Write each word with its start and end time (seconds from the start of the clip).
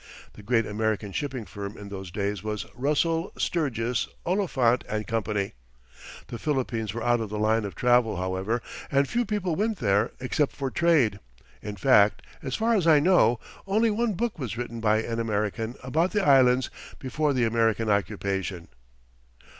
The 0.33 0.41
great 0.41 0.65
American 0.65 1.11
shipping 1.11 1.45
firm 1.45 1.77
in 1.77 1.89
those 1.89 2.09
days 2.09 2.41
was 2.41 2.65
Russell, 2.73 3.31
Sturgis, 3.37 4.07
Oliphant 4.25 4.83
and 4.89 5.05
Company. 5.05 5.53
The 6.25 6.39
Philippines 6.39 6.91
were 6.91 7.03
out 7.03 7.19
of 7.19 7.29
the 7.29 7.37
line 7.37 7.65
of 7.65 7.75
travel, 7.75 8.15
however, 8.17 8.63
and 8.91 9.07
few 9.07 9.25
people 9.25 9.55
went 9.55 9.77
there 9.77 10.09
except 10.19 10.53
for 10.53 10.71
trade. 10.71 11.19
In 11.61 11.75
fact, 11.75 12.23
as 12.41 12.55
far 12.55 12.73
as 12.73 12.87
I 12.87 12.99
know, 12.99 13.39
only 13.67 13.91
one 13.91 14.13
book 14.13 14.39
was 14.39 14.57
written 14.57 14.79
by 14.79 15.03
an 15.03 15.19
American 15.19 15.75
about 15.83 16.13
the 16.13 16.25
islands 16.25 16.71
before 16.97 17.31
the 17.31 17.45
American 17.45 17.87
occupation. 17.87 18.69